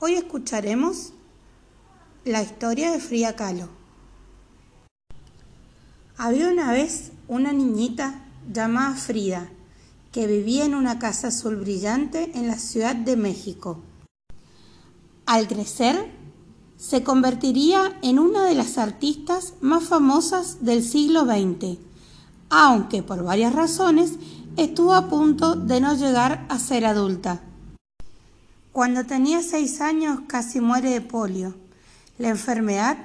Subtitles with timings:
[0.00, 1.12] Hoy escucharemos
[2.24, 3.68] la historia de Frida Kahlo.
[6.16, 9.50] Había una vez una niñita llamada Frida
[10.12, 13.80] que vivía en una casa azul brillante en la Ciudad de México.
[15.26, 16.12] Al crecer,
[16.76, 21.76] se convertiría en una de las artistas más famosas del siglo XX,
[22.50, 24.12] aunque por varias razones
[24.56, 27.42] estuvo a punto de no llegar a ser adulta.
[28.78, 31.56] Cuando tenía seis años casi muere de polio.
[32.16, 32.96] La enfermedad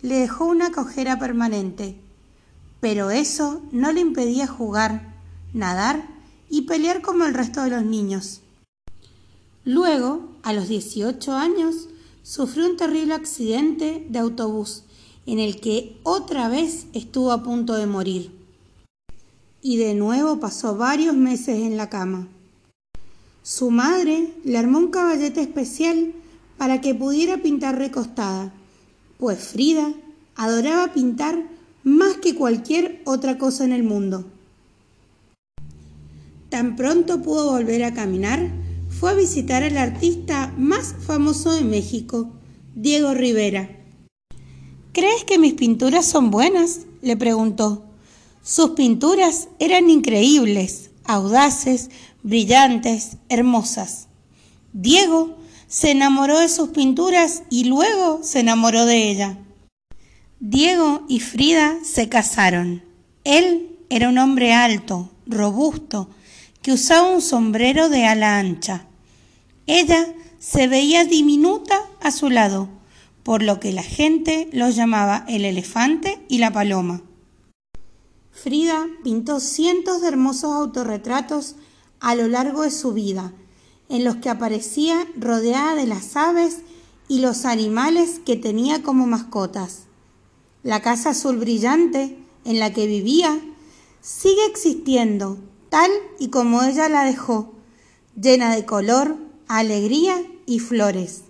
[0.00, 1.96] le dejó una cojera permanente,
[2.78, 5.16] pero eso no le impedía jugar,
[5.52, 6.06] nadar
[6.48, 8.42] y pelear como el resto de los niños.
[9.64, 11.88] Luego, a los 18 años,
[12.22, 14.84] sufrió un terrible accidente de autobús
[15.26, 18.30] en el que otra vez estuvo a punto de morir.
[19.60, 22.28] Y de nuevo pasó varios meses en la cama.
[23.48, 26.12] Su madre le armó un caballete especial
[26.58, 28.52] para que pudiera pintar recostada,
[29.18, 29.94] pues Frida
[30.34, 31.46] adoraba pintar
[31.84, 34.24] más que cualquier otra cosa en el mundo.
[36.48, 38.50] Tan pronto pudo volver a caminar,
[38.88, 42.28] fue a visitar al artista más famoso de México,
[42.74, 43.70] Diego Rivera.
[44.92, 46.80] ¿Crees que mis pinturas son buenas?
[47.00, 47.84] le preguntó.
[48.42, 51.90] Sus pinturas eran increíbles, audaces,
[52.22, 54.08] brillantes, hermosas.
[54.72, 59.38] Diego se enamoró de sus pinturas y luego se enamoró de ella.
[60.40, 62.84] Diego y Frida se casaron.
[63.24, 66.10] Él era un hombre alto, robusto,
[66.62, 68.86] que usaba un sombrero de ala ancha.
[69.66, 70.06] Ella
[70.38, 72.68] se veía diminuta a su lado,
[73.22, 77.02] por lo que la gente los llamaba el elefante y la paloma.
[78.36, 81.56] Frida pintó cientos de hermosos autorretratos
[82.00, 83.32] a lo largo de su vida,
[83.88, 86.58] en los que aparecía rodeada de las aves
[87.08, 89.84] y los animales que tenía como mascotas.
[90.62, 93.40] La casa azul brillante en la que vivía
[94.02, 95.38] sigue existiendo
[95.70, 97.54] tal y como ella la dejó,
[98.20, 99.16] llena de color,
[99.48, 101.22] alegría y flores.